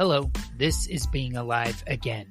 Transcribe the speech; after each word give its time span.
Hello, 0.00 0.30
this 0.56 0.86
is 0.86 1.06
Being 1.06 1.36
Alive 1.36 1.84
again. 1.86 2.24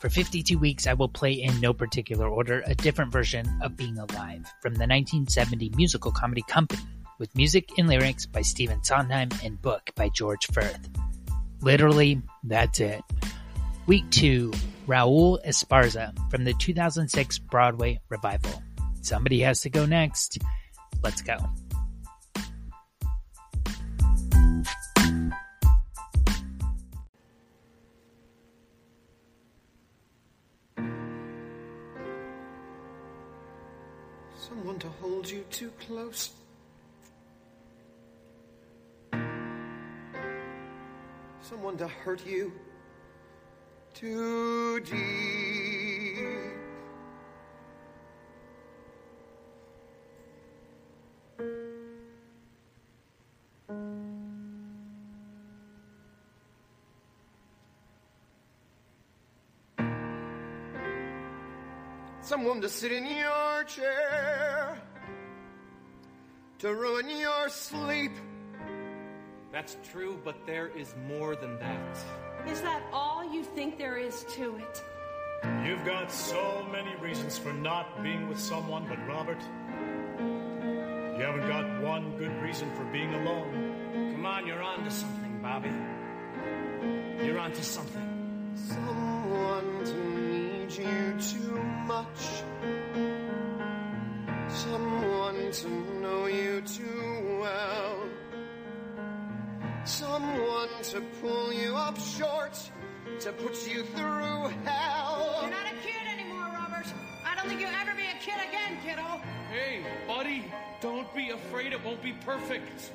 For 0.00 0.10
52 0.10 0.58
weeks, 0.58 0.88
I 0.88 0.94
will 0.94 1.08
play 1.08 1.30
in 1.30 1.60
no 1.60 1.72
particular 1.72 2.26
order 2.26 2.64
a 2.66 2.74
different 2.74 3.12
version 3.12 3.46
of 3.62 3.76
Being 3.76 3.96
Alive 3.96 4.44
from 4.60 4.74
the 4.74 4.88
1970 4.88 5.70
musical 5.76 6.10
comedy 6.10 6.42
Company, 6.48 6.82
with 7.20 7.36
music 7.36 7.68
and 7.78 7.86
lyrics 7.86 8.26
by 8.26 8.42
Stephen 8.42 8.82
Sondheim 8.82 9.28
and 9.44 9.62
book 9.62 9.92
by 9.94 10.08
George 10.08 10.48
Furth. 10.48 10.90
Literally, 11.60 12.20
that's 12.42 12.80
it. 12.80 13.02
Week 13.86 14.10
2, 14.10 14.50
Raul 14.88 15.38
Esparza 15.46 16.12
from 16.28 16.42
the 16.42 16.54
2006 16.54 17.38
Broadway 17.38 18.00
revival. 18.08 18.60
Somebody 19.00 19.38
has 19.42 19.60
to 19.60 19.70
go 19.70 19.86
next. 19.86 20.38
Let's 21.04 21.22
go. 21.22 21.36
Someone 34.54 34.78
to 34.80 34.88
hold 35.00 35.30
you 35.30 35.44
too 35.50 35.70
close. 35.80 36.30
Someone 41.40 41.78
to 41.78 41.88
hurt 41.88 42.26
you 42.26 42.52
too 43.94 44.78
deep. 44.80 44.98
Someone 62.20 62.60
to 62.60 62.68
sit 62.68 62.92
in 62.92 63.06
your 63.06 63.41
chair 63.64 64.78
to 66.58 66.74
ruin 66.74 67.08
your 67.10 67.48
sleep. 67.48 68.12
That's 69.50 69.76
true, 69.90 70.18
but 70.24 70.46
there 70.46 70.68
is 70.68 70.94
more 71.08 71.36
than 71.36 71.58
that. 71.58 71.98
Is 72.46 72.60
that 72.62 72.82
all 72.92 73.22
you 73.32 73.42
think 73.42 73.78
there 73.78 73.96
is 73.96 74.24
to 74.30 74.56
it? 74.56 74.82
You've 75.66 75.84
got 75.84 76.10
so 76.10 76.66
many 76.70 76.94
reasons 76.96 77.36
for 77.36 77.52
not 77.52 78.02
being 78.02 78.28
with 78.28 78.38
someone, 78.38 78.86
but 78.88 78.98
Robert, 79.08 79.40
you 81.16 81.22
haven't 81.24 81.48
got 81.48 81.82
one 81.82 82.16
good 82.16 82.34
reason 82.42 82.70
for 82.74 82.84
being 82.84 83.12
alone. 83.14 84.12
Come 84.12 84.24
on, 84.24 84.46
you're 84.46 84.62
on 84.62 84.84
to 84.84 84.90
something, 84.90 85.40
Bobby. 85.42 85.70
You're 87.24 87.38
on 87.38 87.52
to 87.52 87.62
something. 87.62 88.52
Someone 88.54 89.01
to 100.92 101.00
pull 101.22 101.50
you 101.54 101.74
up 101.74 101.98
short, 101.98 102.52
to 103.18 103.32
put 103.32 103.66
you 103.66 103.82
through 103.82 104.52
hell. 104.66 105.38
You're 105.40 105.50
not 105.50 105.64
a 105.64 105.76
kid 105.86 106.06
anymore, 106.06 106.50
Robert. 106.52 106.84
I 107.24 107.34
don't 107.34 107.48
think 107.48 107.62
you'll 107.62 107.70
ever 107.70 107.94
be 107.96 108.02
a 108.02 108.20
kid 108.20 108.34
again, 108.46 108.76
kiddo. 108.84 109.22
Hey, 109.50 109.86
buddy, 110.06 110.52
don't 110.82 111.08
be 111.14 111.30
afraid 111.30 111.72
it 111.72 111.82
won't 111.82 112.02
be 112.02 112.12
perfect. 112.12 112.92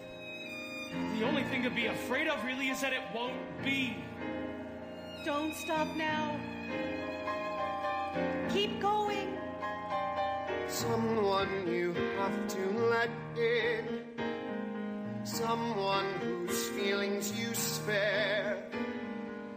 The 1.18 1.26
only 1.26 1.44
thing 1.46 1.64
to 1.64 1.72
be 1.72 1.88
afraid 1.88 2.28
of 2.28 2.46
really 2.46 2.70
is 2.70 2.82
that 2.82 2.94
it 2.94 3.02
won't 3.16 3.34
be. 3.66 3.98
Don't 5.26 5.56
stop 5.56 5.88
now. 5.96 6.40
Keep 8.50 8.80
going. 8.80 9.40
Someone 10.68 11.68
you 11.68 11.94
have 12.20 12.48
to 12.48 12.80
let 12.92 13.10
in. 13.36 14.07
Someone 15.28 16.06
whose 16.22 16.70
feelings 16.70 17.38
you 17.38 17.54
spare. 17.54 18.64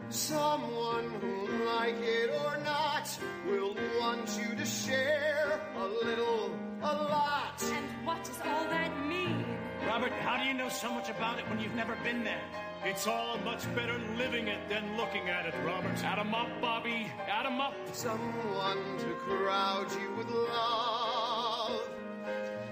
Someone 0.08 1.08
who, 1.20 1.46
like 1.64 1.94
it 2.00 2.30
or 2.44 2.58
not, 2.64 3.08
will 3.46 3.76
want 4.00 4.28
you 4.36 4.56
to 4.56 4.66
share 4.66 5.60
a 5.76 5.86
little, 5.86 6.50
a 6.82 6.92
lot. 6.92 7.62
And 7.62 7.86
what 8.04 8.22
does 8.24 8.40
all 8.44 8.64
that 8.64 9.06
mean? 9.06 9.46
Robert, 9.86 10.10
how 10.10 10.42
do 10.42 10.44
you 10.44 10.54
know 10.54 10.68
so 10.68 10.92
much 10.92 11.08
about 11.08 11.38
it 11.38 11.48
when 11.48 11.60
you've 11.60 11.76
never 11.76 11.96
been 12.02 12.24
there? 12.24 12.42
It's 12.84 13.06
all 13.06 13.38
much 13.44 13.72
better 13.76 13.96
living 14.18 14.48
it 14.48 14.68
than 14.68 14.96
looking 14.96 15.28
at 15.28 15.46
it, 15.46 15.54
Robert. 15.64 16.02
Add 16.02 16.18
'em 16.18 16.34
up, 16.34 16.48
Bobby. 16.60 17.06
Add 17.28 17.46
'em 17.46 17.60
up. 17.60 17.74
Someone 17.92 18.98
to 18.98 19.14
crowd 19.24 19.86
you 19.92 20.10
with 20.16 20.28
love. 20.30 21.88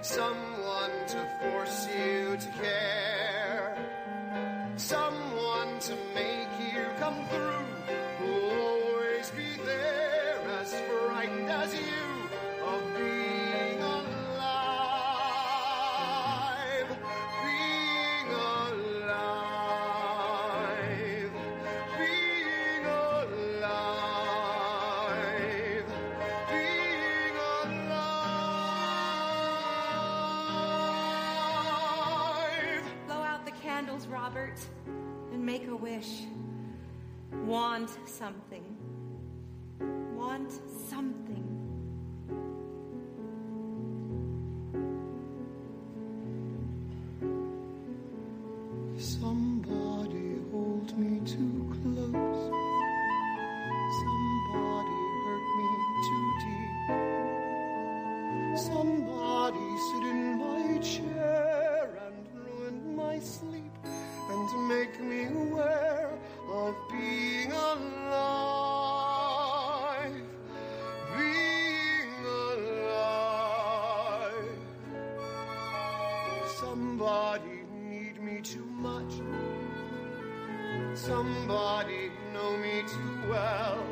Someone 0.03 1.07
to 1.09 1.27
force 1.41 1.87
to 2.37 2.49
care. 2.49 2.98
Make 35.59 35.69
a 35.69 35.77
wish. 35.77 36.23
Want 37.45 37.91
something. 38.07 38.65
Want 40.15 40.53
something. 40.89 41.47
Somebody 48.99 50.37
hold 50.53 50.99
me 50.99 51.21
too 51.27 51.75
close. 51.83 52.51
Somebody 54.03 54.99
hurt 55.25 55.47
me 55.59 55.69
too 56.07 56.27
deep. 56.43 56.83
Somebody 58.59 59.67
sit 59.89 60.05
in 60.13 60.23
my 60.39 60.79
chair 60.79 61.18
Somebody 81.09 82.11
know 82.35 82.59
me 82.59 82.83
too 82.83 83.31
well. 83.31 83.83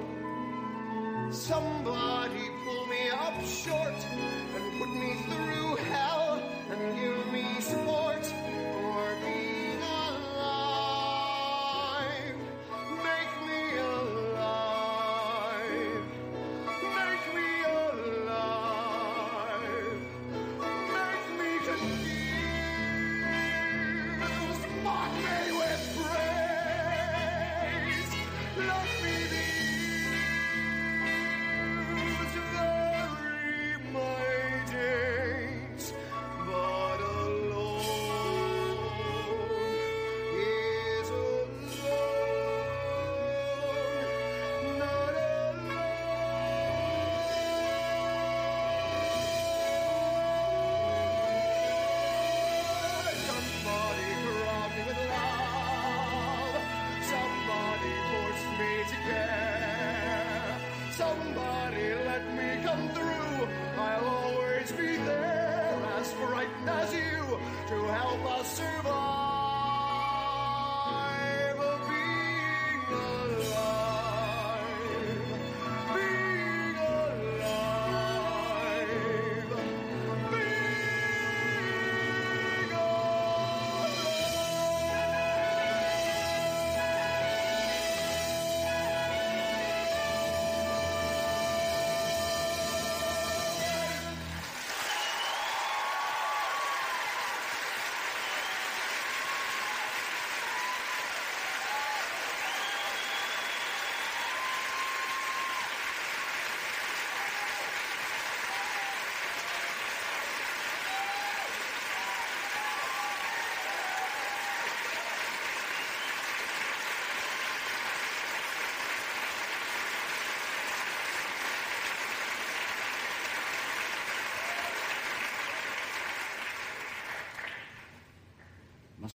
Somebody 1.30 2.50
pull 2.62 2.86
me 2.88 3.08
up 3.08 3.42
short 3.42 3.96
and 4.54 4.78
put 4.78 4.90
me 5.00 5.14
through 5.24 5.55
to 67.68 67.74
help 67.74 68.24
us 68.38 68.46
survive. 68.56 69.05